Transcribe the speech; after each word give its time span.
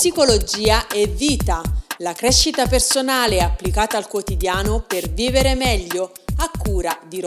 Psicologia 0.00 0.86
e 0.86 1.08
vita, 1.08 1.60
la 1.98 2.14
crescita 2.14 2.66
personale 2.66 3.42
applicata 3.42 3.98
al 3.98 4.08
quotidiano 4.08 4.82
per 4.86 5.10
vivere 5.10 5.54
meglio, 5.54 6.12
a 6.38 6.50
cura 6.58 6.98
di 7.06 7.22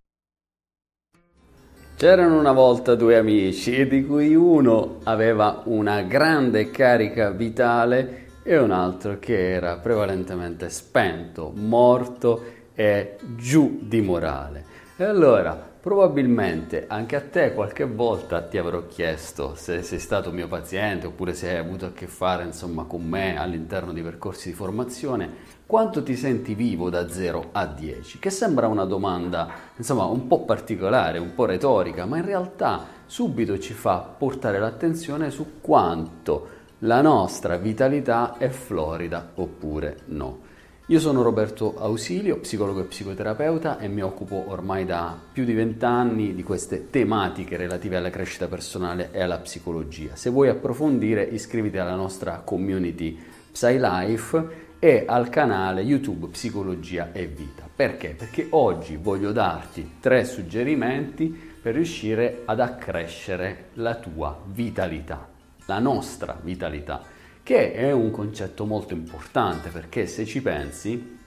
C'erano 1.95 2.39
una 2.39 2.51
volta 2.51 2.95
due 2.95 3.15
amici, 3.15 3.87
di 3.87 4.03
cui 4.03 4.33
uno 4.33 5.01
aveva 5.03 5.61
una 5.65 6.01
grande 6.01 6.71
carica 6.71 7.29
vitale 7.29 8.29
e 8.41 8.57
un 8.57 8.71
altro 8.71 9.19
che 9.19 9.51
era 9.51 9.77
prevalentemente 9.77 10.71
spento, 10.71 11.51
morto 11.53 12.43
e 12.73 13.17
giù 13.35 13.81
di 13.83 14.01
morale. 14.01 14.65
E 14.97 15.03
allora 15.03 15.72
Probabilmente 15.83 16.85
anche 16.87 17.17
a 17.17 17.21
te 17.21 17.53
qualche 17.53 17.83
volta 17.83 18.41
ti 18.41 18.57
avrò 18.57 18.87
chiesto 18.87 19.53
se 19.55 19.83
sei 19.83 19.99
stato 19.99 20.31
mio 20.31 20.47
paziente 20.47 21.07
oppure 21.07 21.33
se 21.33 21.49
hai 21.49 21.57
avuto 21.57 21.87
a 21.87 21.91
che 21.91 22.07
fare 22.07 22.45
insomma 22.45 22.85
con 22.85 23.03
me 23.03 23.37
all'interno 23.37 23.91
di 23.91 24.01
percorsi 24.01 24.47
di 24.47 24.55
formazione, 24.55 25.29
quanto 25.65 26.01
ti 26.01 26.15
senti 26.15 26.53
vivo 26.53 26.89
da 26.89 27.09
0 27.09 27.49
a 27.51 27.65
10? 27.65 28.17
Che 28.17 28.29
sembra 28.29 28.67
una 28.67 28.85
domanda 28.85 29.49
insomma 29.75 30.05
un 30.05 30.25
po' 30.25 30.45
particolare, 30.45 31.17
un 31.17 31.33
po' 31.33 31.43
retorica, 31.43 32.05
ma 32.05 32.15
in 32.15 32.25
realtà 32.27 32.85
subito 33.05 33.59
ci 33.59 33.73
fa 33.73 33.97
portare 33.97 34.59
l'attenzione 34.59 35.31
su 35.31 35.59
quanto 35.59 36.47
la 36.79 37.01
nostra 37.01 37.57
vitalità 37.57 38.37
è 38.37 38.47
florida 38.47 39.31
oppure 39.35 39.97
no. 40.05 40.51
Io 40.87 40.99
sono 40.99 41.21
Roberto 41.21 41.75
Ausilio, 41.77 42.39
psicologo 42.39 42.81
e 42.81 42.83
psicoterapeuta 42.83 43.79
e 43.79 43.87
mi 43.87 44.01
occupo 44.01 44.43
ormai 44.49 44.83
da 44.83 45.17
più 45.31 45.45
di 45.45 45.53
vent'anni 45.53 46.35
di 46.35 46.43
queste 46.43 46.89
tematiche 46.89 47.55
relative 47.55 47.95
alla 47.95 48.09
crescita 48.09 48.49
personale 48.49 49.07
e 49.13 49.21
alla 49.21 49.37
psicologia. 49.37 50.17
Se 50.17 50.29
vuoi 50.29 50.49
approfondire 50.49 51.23
iscriviti 51.23 51.77
alla 51.77 51.95
nostra 51.95 52.41
community 52.43 53.17
PsyLife 53.49 54.75
e 54.77 55.05
al 55.07 55.29
canale 55.29 55.79
YouTube 55.83 56.27
Psicologia 56.27 57.13
e 57.13 57.27
Vita. 57.27 57.63
Perché? 57.73 58.09
Perché 58.09 58.47
oggi 58.49 58.97
voglio 58.97 59.31
darti 59.31 59.89
tre 60.01 60.25
suggerimenti 60.25 61.27
per 61.61 61.75
riuscire 61.75 62.41
ad 62.43 62.59
accrescere 62.59 63.69
la 63.75 63.95
tua 63.95 64.37
vitalità, 64.47 65.29
la 65.65 65.79
nostra 65.79 66.37
vitalità 66.43 67.21
che 67.43 67.73
è 67.73 67.91
un 67.91 68.09
concetto 68.09 68.65
molto 68.65 68.93
importante 68.93 69.69
perché 69.69 70.07
se 70.07 70.25
ci 70.25 70.41
pensi, 70.41 71.19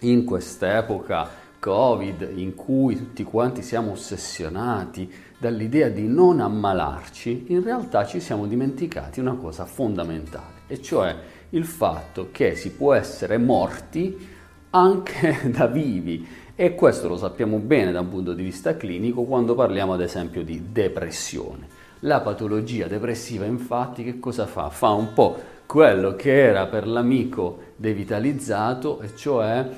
in 0.00 0.24
quest'epoca 0.24 1.46
Covid 1.60 2.30
in 2.36 2.54
cui 2.54 2.96
tutti 2.96 3.22
quanti 3.24 3.62
siamo 3.62 3.92
ossessionati 3.92 5.12
dall'idea 5.36 5.88
di 5.88 6.06
non 6.06 6.40
ammalarci, 6.40 7.46
in 7.48 7.62
realtà 7.62 8.06
ci 8.06 8.20
siamo 8.20 8.46
dimenticati 8.46 9.20
una 9.20 9.34
cosa 9.34 9.66
fondamentale, 9.66 10.62
e 10.68 10.80
cioè 10.80 11.14
il 11.50 11.64
fatto 11.64 12.28
che 12.32 12.54
si 12.54 12.70
può 12.72 12.94
essere 12.94 13.38
morti 13.38 14.36
anche 14.70 15.50
da 15.52 15.66
vivi 15.66 16.26
e 16.54 16.74
questo 16.74 17.08
lo 17.08 17.16
sappiamo 17.16 17.58
bene 17.58 17.92
da 17.92 18.00
un 18.00 18.08
punto 18.08 18.32
di 18.32 18.42
vista 18.42 18.76
clinico 18.76 19.22
quando 19.24 19.54
parliamo 19.54 19.92
ad 19.92 20.00
esempio 20.00 20.42
di 20.42 20.72
depressione. 20.72 21.76
La 22.02 22.20
patologia 22.20 22.86
depressiva 22.86 23.44
infatti 23.44 24.04
che 24.04 24.18
cosa 24.18 24.46
fa? 24.46 24.70
Fa 24.70 24.90
un 24.90 25.12
po' 25.12 25.56
quello 25.68 26.16
che 26.16 26.32
era 26.32 26.64
per 26.64 26.88
l'amico 26.88 27.58
devitalizzato, 27.76 29.02
e 29.02 29.14
cioè 29.14 29.68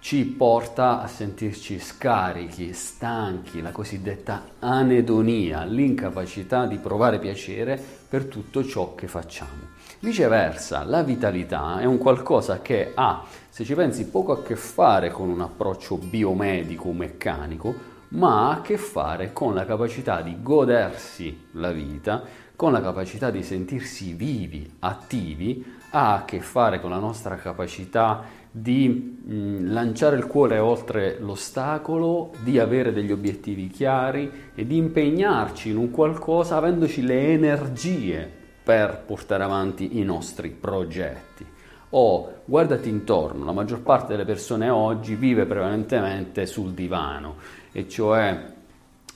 ci 0.00 0.24
porta 0.24 1.00
a 1.00 1.06
sentirci 1.06 1.78
scarichi, 1.78 2.72
stanchi, 2.72 3.62
la 3.62 3.70
cosiddetta 3.70 4.42
anedonia, 4.58 5.62
l'incapacità 5.62 6.66
di 6.66 6.78
provare 6.78 7.20
piacere 7.20 7.80
per 8.08 8.24
tutto 8.24 8.64
ciò 8.64 8.96
che 8.96 9.06
facciamo. 9.06 9.76
Viceversa, 10.00 10.82
la 10.82 11.04
vitalità 11.04 11.78
è 11.78 11.84
un 11.84 11.98
qualcosa 11.98 12.60
che 12.60 12.90
ha, 12.96 13.24
se 13.48 13.62
ci 13.62 13.74
pensi, 13.74 14.08
poco 14.08 14.32
a 14.32 14.42
che 14.42 14.56
fare 14.56 15.12
con 15.12 15.28
un 15.28 15.40
approccio 15.40 15.98
biomedico, 15.98 16.90
meccanico, 16.90 17.96
ma 18.08 18.48
ha 18.48 18.56
a 18.56 18.60
che 18.60 18.76
fare 18.76 19.32
con 19.32 19.54
la 19.54 19.64
capacità 19.64 20.20
di 20.20 20.36
godersi 20.42 21.46
la 21.52 21.70
vita, 21.70 22.24
con 22.58 22.72
la 22.72 22.80
capacità 22.80 23.30
di 23.30 23.44
sentirsi 23.44 24.14
vivi, 24.14 24.68
attivi, 24.80 25.64
ha 25.90 26.14
a 26.14 26.24
che 26.24 26.40
fare 26.40 26.80
con 26.80 26.90
la 26.90 26.98
nostra 26.98 27.36
capacità 27.36 28.24
di 28.50 28.88
mh, 28.88 29.32
mm, 29.32 29.72
lanciare 29.72 30.16
il 30.16 30.26
cuore 30.26 30.58
oltre 30.58 31.18
l'ostacolo, 31.20 32.32
di 32.42 32.58
avere 32.58 32.92
degli 32.92 33.12
obiettivi 33.12 33.68
chiari 33.68 34.50
e 34.56 34.66
di 34.66 34.76
impegnarci 34.76 35.70
in 35.70 35.76
un 35.76 35.92
qualcosa 35.92 36.56
avendoci 36.56 37.02
le 37.02 37.28
energie 37.28 38.28
per 38.64 39.04
portare 39.06 39.44
avanti 39.44 40.00
i 40.00 40.02
nostri 40.02 40.48
progetti. 40.48 41.46
O 41.90 42.40
guardati 42.44 42.88
intorno, 42.88 43.44
la 43.44 43.52
maggior 43.52 43.82
parte 43.82 44.08
delle 44.08 44.24
persone 44.24 44.68
oggi 44.68 45.14
vive 45.14 45.46
prevalentemente 45.46 46.44
sul 46.44 46.72
divano, 46.72 47.36
e 47.70 47.88
cioè 47.88 48.56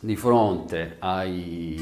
di 0.04 0.16
fronte 0.16 0.96
ai 0.98 1.78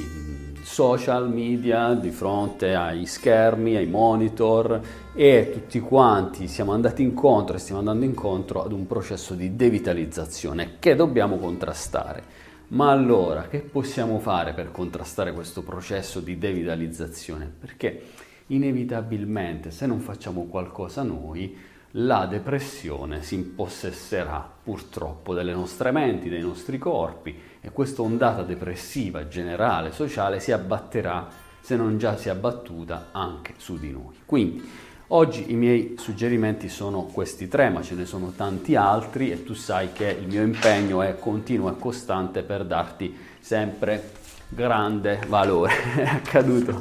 social 0.62 1.32
media, 1.32 1.94
di 1.94 2.10
fronte 2.10 2.75
ai 2.75 3.06
schermi, 3.06 3.76
ai 3.76 3.86
monitor 3.86 4.78
e 5.14 5.48
tutti 5.50 5.81
quanti 5.81 6.47
siamo 6.47 6.72
andati 6.72 7.03
incontro 7.03 7.56
e 7.56 7.59
stiamo 7.59 7.80
andando 7.80 8.04
incontro 8.04 8.62
ad 8.62 8.72
un 8.72 8.86
processo 8.86 9.32
di 9.32 9.56
devitalizzazione 9.56 10.72
che 10.78 10.94
dobbiamo 10.97 11.38
contrastare. 11.38 12.22
Ma 12.69 12.91
allora, 12.91 13.48
che 13.48 13.60
possiamo 13.60 14.19
fare 14.19 14.53
per 14.53 14.70
contrastare 14.70 15.32
questo 15.32 15.62
processo 15.62 16.20
di 16.20 16.36
devitalizzazione? 16.36 17.50
Perché 17.59 18.03
inevitabilmente 18.48 19.70
se 19.70 19.86
non 19.86 20.00
facciamo 20.00 20.44
qualcosa 20.44 21.03
noi, 21.03 21.56
la 21.92 22.26
depressione 22.26 23.22
si 23.22 23.34
impossesserà 23.36 24.59
purtroppo 24.70 25.34
delle 25.34 25.53
nostre 25.53 25.91
menti, 25.91 26.28
dei 26.28 26.42
nostri 26.42 26.78
corpi 26.78 27.36
e 27.60 27.72
questa 27.72 28.03
ondata 28.03 28.44
depressiva 28.44 29.26
generale, 29.26 29.91
sociale 29.91 30.38
si 30.38 30.53
abbatterà 30.53 31.28
se 31.60 31.75
non 31.75 31.98
già 31.98 32.16
si 32.16 32.28
è 32.28 32.31
abbattuta 32.31 33.09
anche 33.10 33.54
su 33.56 33.80
di 33.80 33.91
noi. 33.91 34.14
Quindi 34.25 34.70
oggi 35.09 35.50
i 35.50 35.56
miei 35.56 35.97
suggerimenti 35.98 36.69
sono 36.69 37.03
questi 37.03 37.48
tre, 37.48 37.69
ma 37.69 37.82
ce 37.82 37.97
ne 37.97 38.06
sono 38.06 38.32
tanti 38.36 38.76
altri 38.76 39.32
e 39.32 39.42
tu 39.42 39.54
sai 39.54 39.91
che 39.92 40.06
il 40.09 40.28
mio 40.28 40.42
impegno 40.42 41.03
è 41.03 41.19
continuo 41.19 41.69
e 41.69 41.76
costante 41.76 42.44
per 42.44 42.64
darti 42.64 43.12
sempre 43.41 44.12
grande 44.47 45.19
valore. 45.26 45.72
è 45.98 46.06
accaduto 46.06 46.80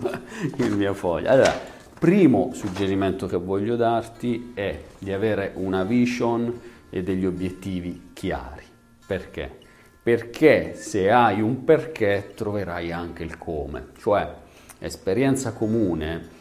il 0.58 0.76
mio 0.76 0.94
foglio. 0.94 1.28
Allora, 1.28 1.78
Primo 2.00 2.52
suggerimento 2.54 3.28
che 3.28 3.36
voglio 3.36 3.76
darti 3.76 4.52
è 4.54 4.84
di 4.98 5.12
avere 5.12 5.52
una 5.56 5.84
vision 5.84 6.58
e 6.90 7.04
degli 7.04 7.26
obiettivi 7.26 8.12
chiari. 8.14 8.64
Perché? 9.06 9.58
Perché 10.02 10.76
se 10.76 11.12
hai 11.12 11.42
un 11.42 11.64
perché 11.64 12.32
troverai 12.36 12.92
anche 12.92 13.24
il 13.24 13.38
come, 13.38 13.88
cioè 13.98 14.34
esperienza 14.80 15.54
comune. 15.54 16.38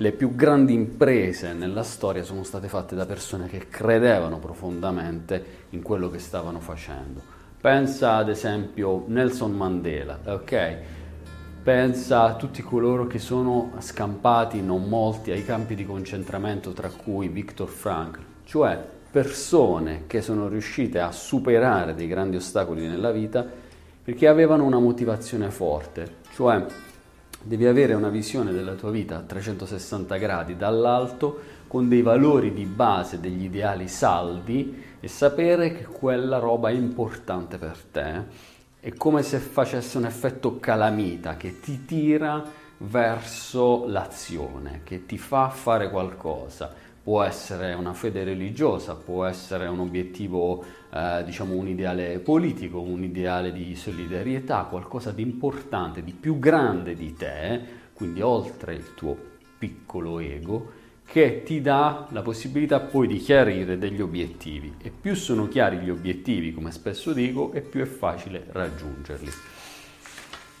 Le 0.00 0.12
più 0.12 0.34
grandi 0.34 0.74
imprese 0.74 1.52
nella 1.54 1.82
storia 1.82 2.22
sono 2.22 2.44
state 2.44 2.68
fatte 2.68 2.94
da 2.94 3.04
persone 3.04 3.48
che 3.48 3.68
credevano 3.68 4.38
profondamente 4.38 5.66
in 5.70 5.82
quello 5.82 6.08
che 6.08 6.20
stavano 6.20 6.60
facendo. 6.60 7.20
Pensa 7.60 8.14
ad 8.14 8.28
esempio 8.28 9.04
Nelson 9.08 9.52
Mandela, 9.52 10.20
ok? 10.24 10.76
pensa 11.68 12.22
a 12.22 12.34
tutti 12.34 12.62
coloro 12.62 13.06
che 13.06 13.18
sono 13.18 13.72
scampati, 13.80 14.62
non 14.62 14.88
molti, 14.88 15.32
ai 15.32 15.44
campi 15.44 15.74
di 15.74 15.84
concentramento, 15.84 16.72
tra 16.72 16.88
cui 16.88 17.28
Viktor 17.28 17.68
Frankl, 17.68 18.22
cioè 18.44 18.82
persone 19.10 20.04
che 20.06 20.20
sono 20.20 20.48
riuscite 20.48 21.00
a 21.00 21.12
superare 21.12 21.94
dei 21.94 22.06
grandi 22.06 22.36
ostacoli 22.36 22.86
nella 22.86 23.10
vita 23.10 23.46
perché 24.04 24.26
avevano 24.26 24.64
una 24.64 24.78
motivazione 24.78 25.50
forte, 25.50 26.16
cioè 26.32 26.64
devi 27.42 27.66
avere 27.66 27.94
una 27.94 28.08
visione 28.08 28.52
della 28.52 28.74
tua 28.74 28.90
vita 28.90 29.16
a 29.16 29.20
360 29.20 30.16
gradi 30.16 30.56
dall'alto 30.56 31.56
con 31.66 31.88
dei 31.88 32.02
valori 32.02 32.52
di 32.52 32.64
base, 32.64 33.20
degli 33.20 33.44
ideali 33.44 33.88
saldi 33.88 34.82
e 35.00 35.08
sapere 35.08 35.72
che 35.74 35.84
quella 35.84 36.38
roba 36.38 36.70
è 36.70 36.72
importante 36.72 37.58
per 37.58 37.76
te 37.92 38.22
È 38.80 38.92
come 38.94 39.22
se 39.22 39.38
facesse 39.38 39.98
un 39.98 40.06
effetto 40.06 40.58
calamita 40.58 41.36
che 41.36 41.60
ti 41.60 41.84
tira 41.84 42.42
verso 42.78 43.86
l'azione, 43.86 44.80
che 44.84 45.04
ti 45.04 45.18
fa 45.18 45.48
fare 45.48 45.90
qualcosa. 45.90 46.86
Può 47.02 47.22
essere 47.22 47.72
una 47.72 47.94
fede 47.94 48.24
religiosa, 48.24 48.94
può 48.94 49.24
essere 49.24 49.66
un 49.66 49.80
obiettivo, 49.80 50.64
eh, 50.92 51.22
diciamo 51.24 51.54
un 51.54 51.68
ideale 51.68 52.18
politico, 52.18 52.80
un 52.80 53.02
ideale 53.02 53.52
di 53.52 53.74
solidarietà, 53.76 54.64
qualcosa 54.64 55.10
di 55.10 55.22
importante, 55.22 56.04
di 56.04 56.12
più 56.12 56.38
grande 56.38 56.94
di 56.94 57.14
te, 57.14 57.60
quindi 57.94 58.20
oltre 58.20 58.74
il 58.74 58.94
tuo 58.94 59.16
piccolo 59.58 60.18
ego, 60.18 60.72
che 61.04 61.42
ti 61.42 61.62
dà 61.62 62.06
la 62.10 62.20
possibilità 62.20 62.80
poi 62.80 63.06
di 63.06 63.16
chiarire 63.16 63.78
degli 63.78 64.02
obiettivi 64.02 64.74
e 64.82 64.90
più 64.90 65.14
sono 65.14 65.48
chiari 65.48 65.78
gli 65.78 65.88
obiettivi, 65.88 66.52
come 66.52 66.70
spesso 66.70 67.14
dico, 67.14 67.52
e 67.52 67.62
più 67.62 67.80
è 67.80 67.86
facile 67.86 68.44
raggiungerli. 68.50 69.30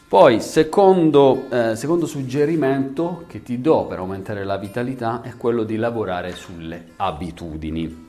Poi, 0.08 0.40
secondo, 0.40 1.50
eh, 1.50 1.76
secondo 1.76 2.06
suggerimento 2.06 3.24
che 3.26 3.42
ti 3.42 3.60
do 3.60 3.84
per 3.84 3.98
aumentare 3.98 4.42
la 4.42 4.56
vitalità 4.56 5.20
è 5.20 5.36
quello 5.36 5.64
di 5.64 5.76
lavorare 5.76 6.34
sulle 6.34 6.92
abitudini. 6.96 8.06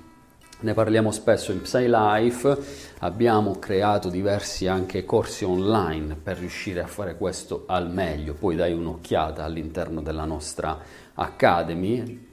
Ne 0.62 0.74
parliamo 0.74 1.12
spesso 1.12 1.52
in 1.52 1.60
PsyLife, 1.60 2.58
abbiamo 3.00 3.60
creato 3.60 4.08
diversi 4.10 4.66
anche 4.66 5.04
corsi 5.04 5.44
online 5.44 6.16
per 6.16 6.38
riuscire 6.38 6.80
a 6.80 6.88
fare 6.88 7.18
questo 7.18 7.66
al 7.68 7.92
meglio, 7.92 8.34
poi 8.34 8.56
dai 8.56 8.72
un'occhiata 8.72 9.44
all'interno 9.44 10.02
della 10.02 10.24
nostra 10.24 10.80
Academy, 11.16 12.28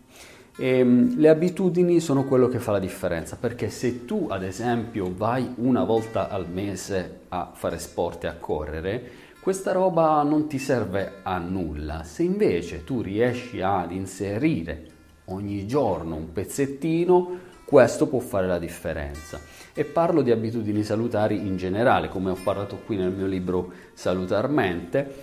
e, 0.56 0.78
ehm, 0.78 1.18
le 1.18 1.28
abitudini 1.28 1.98
sono 1.98 2.22
quello 2.24 2.46
che 2.46 2.60
fa 2.60 2.70
la 2.70 2.78
differenza, 2.78 3.36
perché 3.36 3.68
se 3.70 4.04
tu 4.04 4.28
ad 4.30 4.44
esempio 4.44 5.12
vai 5.12 5.54
una 5.56 5.82
volta 5.82 6.28
al 6.28 6.48
mese 6.48 7.22
a 7.30 7.50
fare 7.52 7.80
sport 7.80 8.24
e 8.24 8.28
a 8.28 8.36
correre, 8.36 9.10
questa 9.46 9.70
roba 9.70 10.24
non 10.24 10.48
ti 10.48 10.58
serve 10.58 11.20
a 11.22 11.38
nulla. 11.38 12.02
Se 12.02 12.24
invece 12.24 12.82
tu 12.82 13.00
riesci 13.00 13.60
ad 13.60 13.92
inserire 13.92 14.86
ogni 15.26 15.68
giorno 15.68 16.16
un 16.16 16.32
pezzettino, 16.32 17.38
questo 17.64 18.08
può 18.08 18.18
fare 18.18 18.48
la 18.48 18.58
differenza. 18.58 19.38
E 19.72 19.84
parlo 19.84 20.22
di 20.22 20.32
abitudini 20.32 20.82
salutari 20.82 21.36
in 21.46 21.56
generale, 21.56 22.08
come 22.08 22.30
ho 22.30 22.36
parlato 22.42 22.80
qui 22.84 22.96
nel 22.96 23.12
mio 23.12 23.26
libro 23.26 23.70
Salutarmente, 23.92 25.14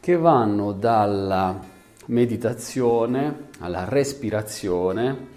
che 0.00 0.16
vanno 0.16 0.72
dalla 0.72 1.60
meditazione, 2.06 3.48
alla 3.58 3.84
respirazione, 3.84 5.34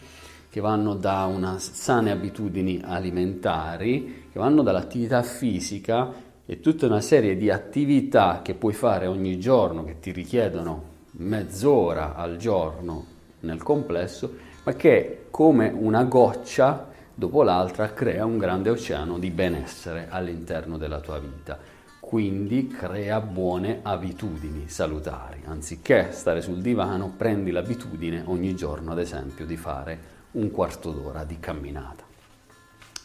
che 0.50 0.62
vanno 0.62 0.96
da 0.96 1.26
una 1.26 1.60
sane 1.60 2.10
abitudini 2.10 2.80
alimentari, 2.82 4.28
che 4.32 4.40
vanno 4.40 4.64
dall'attività 4.64 5.24
fisica 5.24 6.28
e 6.52 6.60
tutta 6.62 6.88
una 6.88 7.00
serie 7.00 7.38
di 7.38 7.52
attività 7.52 8.42
che 8.42 8.56
puoi 8.56 8.74
fare 8.74 9.06
ogni 9.06 9.40
giorno, 9.40 9.84
che 9.84 10.00
ti 10.00 10.12
richiedono 10.12 10.84
mezz'ora 11.12 12.16
al 12.16 12.38
giorno 12.38 13.06
nel 13.42 13.62
complesso, 13.62 14.34
ma 14.64 14.74
che 14.74 15.28
come 15.30 15.70
una 15.70 16.04
goccia 16.06 16.90
dopo 17.14 17.44
l'altra 17.44 17.94
crea 17.94 18.26
un 18.26 18.40
grande 18.40 18.72
oceano 18.72 19.20
di 19.20 19.30
benessere 19.30 20.08
all'interno 20.10 20.80
della 20.80 21.00
tua 21.00 21.20
vita 21.20 21.78
quindi 22.00 22.66
crea 22.66 23.22
buone 23.22 23.82
abitudini 23.84 24.68
salutari. 24.68 25.44
Anziché 25.46 26.08
stare 26.10 26.42
sul 26.42 26.58
divano, 26.58 27.14
prendi 27.16 27.52
l'abitudine 27.52 28.24
ogni 28.26 28.56
giorno, 28.56 28.94
ad 28.94 28.98
esempio, 28.98 29.46
di 29.46 29.56
fare 29.56 30.00
un 30.32 30.50
quarto 30.50 30.90
d'ora 30.90 31.24
di 31.24 31.40
camminata. 31.40 32.04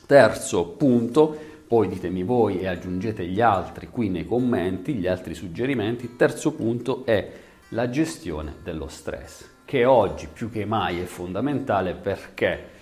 Terzo 0.06 0.68
punto, 0.68 1.36
poi 1.66 1.88
ditemi 1.88 2.22
voi 2.22 2.60
e 2.60 2.66
aggiungete 2.66 3.24
gli 3.26 3.40
altri 3.40 3.88
qui 3.88 4.08
nei 4.08 4.26
commenti, 4.26 4.94
gli 4.94 5.06
altri 5.06 5.34
suggerimenti. 5.34 6.16
Terzo 6.16 6.52
punto 6.52 7.04
è 7.04 7.30
la 7.70 7.88
gestione 7.88 8.56
dello 8.62 8.88
stress, 8.88 9.48
che 9.64 9.84
oggi 9.84 10.28
più 10.32 10.50
che 10.50 10.64
mai 10.64 11.00
è 11.00 11.04
fondamentale 11.04 11.94
perché 11.94 12.72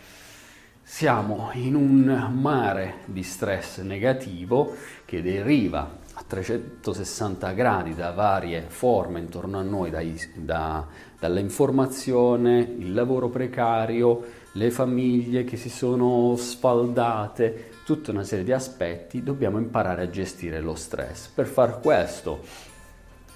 siamo 0.82 1.50
in 1.54 1.74
un 1.74 2.30
mare 2.34 2.96
di 3.06 3.22
stress 3.22 3.80
negativo 3.80 4.74
che 5.04 5.22
deriva 5.22 6.00
a 6.14 6.24
360 6.26 7.52
gradi 7.52 7.94
da 7.94 8.10
varie 8.10 8.64
forme 8.68 9.20
intorno 9.20 9.58
a 9.58 9.62
noi, 9.62 9.90
dai, 9.90 10.14
da, 10.34 10.86
dall'informazione, 11.18 12.58
il 12.78 12.92
lavoro 12.92 13.28
precario, 13.28 14.22
le 14.52 14.70
famiglie 14.70 15.44
che 15.44 15.56
si 15.56 15.68
sono 15.68 16.36
sfaldate, 16.36 17.70
tutta 17.84 18.10
una 18.10 18.24
serie 18.24 18.44
di 18.44 18.52
aspetti, 18.52 19.22
dobbiamo 19.22 19.58
imparare 19.58 20.02
a 20.02 20.10
gestire 20.10 20.60
lo 20.60 20.74
stress. 20.74 21.28
Per 21.28 21.46
far 21.46 21.80
questo 21.80 22.40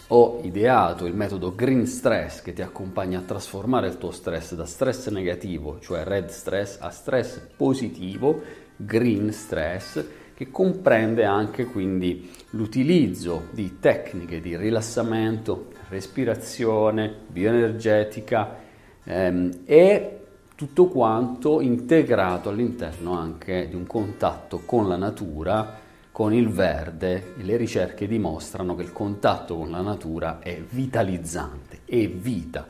ho 0.08 0.40
ideato 0.42 1.06
il 1.06 1.14
metodo 1.14 1.54
Green 1.54 1.86
Stress 1.86 2.42
che 2.42 2.52
ti 2.52 2.62
accompagna 2.62 3.18
a 3.18 3.22
trasformare 3.22 3.88
il 3.88 3.98
tuo 3.98 4.12
stress 4.12 4.54
da 4.54 4.66
stress 4.66 5.08
negativo, 5.08 5.80
cioè 5.80 6.04
red 6.04 6.28
stress, 6.28 6.78
a 6.80 6.90
stress 6.90 7.40
positivo, 7.56 8.40
Green 8.76 9.32
Stress 9.32 10.04
che 10.34 10.50
comprende 10.50 11.24
anche 11.24 11.64
quindi 11.64 12.30
l'utilizzo 12.50 13.46
di 13.52 13.78
tecniche 13.80 14.40
di 14.40 14.54
rilassamento, 14.54 15.72
respirazione, 15.88 17.12
bioenergetica 17.26 18.56
ehm, 19.02 19.62
e 19.64 20.25
tutto 20.56 20.86
quanto 20.86 21.60
integrato 21.60 22.48
all'interno 22.48 23.16
anche 23.16 23.68
di 23.68 23.76
un 23.76 23.86
contatto 23.86 24.62
con 24.66 24.88
la 24.88 24.96
natura, 24.96 25.78
con 26.10 26.34
il 26.34 26.48
verde. 26.48 27.34
Le 27.36 27.56
ricerche 27.56 28.08
dimostrano 28.08 28.74
che 28.74 28.82
il 28.82 28.92
contatto 28.92 29.56
con 29.56 29.70
la 29.70 29.82
natura 29.82 30.40
è 30.40 30.60
vitalizzante, 30.60 31.82
è 31.84 32.08
vita 32.08 32.66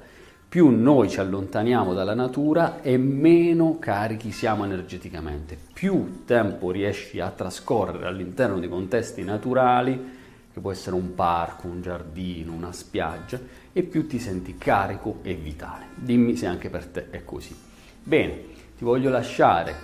più 0.57 0.69
noi 0.71 1.11
ci 1.11 1.21
allontaniamo 1.21 1.93
dalla 1.93 2.15
natura 2.15 2.81
e 2.81 2.97
meno 2.97 3.79
carichi 3.79 4.31
siamo 4.31 4.65
energeticamente. 4.65 5.59
Più 5.73 6.23
tempo 6.25 6.71
riesci 6.71 7.21
a 7.21 7.31
trascorrere 7.31 8.07
all'interno 8.07 8.59
di 8.59 8.67
contesti 8.67 9.23
naturali, 9.23 10.15
che 10.51 10.61
può 10.61 10.71
essere 10.71 10.97
un 10.97 11.15
parco, 11.15 11.67
un 11.67 11.83
giardino, 11.83 12.53
una 12.53 12.73
spiaggia, 12.73 13.39
e 13.71 13.83
più 13.83 14.07
ti 14.07 14.19
senti 14.19 14.57
carico 14.57 15.19
e 15.21 15.35
vitale. 15.35 15.89
Dimmi 15.95 16.37
se 16.37 16.47
anche 16.47 16.71
per 16.71 16.87
te 16.87 17.11
è 17.11 17.23
così. 17.23 17.55
Bene, 18.07 18.45
ti 18.79 18.85
voglio 18.85 19.11
lasciare 19.11 19.75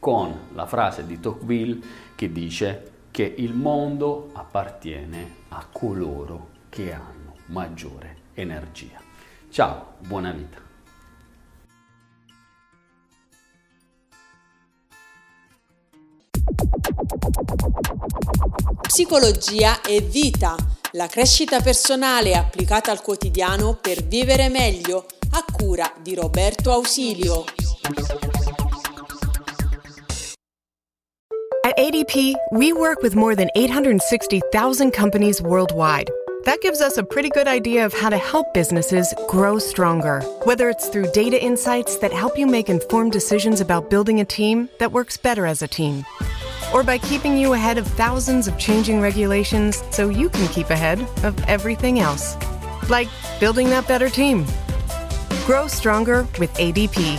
con 0.00 0.48
la 0.54 0.66
frase 0.66 1.06
di 1.06 1.20
Tocqueville 1.20 1.80
che 2.16 2.32
dice 2.32 2.90
che 3.12 3.32
il 3.36 3.54
mondo 3.54 4.30
appartiene 4.32 5.36
a 5.50 5.64
coloro 5.70 6.48
che 6.68 6.92
hanno 6.92 7.36
maggiore 7.46 8.16
energia. 8.34 9.00
Ciao, 9.50 9.92
buona 10.00 10.32
vita. 10.32 10.58
Psicologia 18.82 19.80
e 19.82 20.00
vita, 20.00 20.56
la 20.92 21.06
crescita 21.06 21.60
personale 21.60 22.34
applicata 22.34 22.90
al 22.90 23.00
quotidiano 23.00 23.78
per 23.80 24.02
vivere 24.02 24.48
meglio, 24.48 25.06
a 25.36 25.42
cura 25.52 25.90
di 26.02 26.14
Roberto 26.14 26.70
Ausilio. 26.70 27.44
At 31.64 31.76
ADP, 31.78 32.34
we 32.52 32.72
work 32.72 33.02
with 33.02 33.16
more 33.16 33.34
than 33.34 33.48
860,000 33.54 34.92
companies 34.92 35.40
worldwide 35.40 36.10
That 36.44 36.60
gives 36.60 36.82
us 36.82 36.98
a 36.98 37.02
pretty 37.02 37.30
good 37.30 37.48
idea 37.48 37.86
of 37.86 37.94
how 37.94 38.10
to 38.10 38.18
help 38.18 38.52
businesses 38.52 39.14
grow 39.28 39.58
stronger. 39.58 40.20
Whether 40.42 40.68
it's 40.68 40.88
through 40.88 41.10
data 41.12 41.42
insights 41.42 41.96
that 42.00 42.12
help 42.12 42.36
you 42.36 42.46
make 42.46 42.68
informed 42.68 43.12
decisions 43.12 43.62
about 43.62 43.88
building 43.88 44.20
a 44.20 44.26
team 44.26 44.68
that 44.78 44.92
works 44.92 45.16
better 45.16 45.46
as 45.46 45.62
a 45.62 45.68
team, 45.68 46.04
or 46.74 46.82
by 46.82 46.98
keeping 46.98 47.38
you 47.38 47.54
ahead 47.54 47.78
of 47.78 47.86
thousands 47.86 48.46
of 48.46 48.58
changing 48.58 49.00
regulations 49.00 49.82
so 49.90 50.10
you 50.10 50.28
can 50.28 50.46
keep 50.48 50.68
ahead 50.68 51.00
of 51.24 51.34
everything 51.48 51.98
else. 51.98 52.36
Like 52.90 53.08
building 53.40 53.70
that 53.70 53.88
better 53.88 54.10
team. 54.10 54.44
Grow 55.46 55.66
stronger 55.66 56.26
with 56.38 56.50
ADP. 56.54 57.18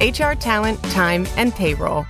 HR 0.00 0.38
talent, 0.38 0.80
time, 0.84 1.26
and 1.36 1.52
payroll. 1.52 2.06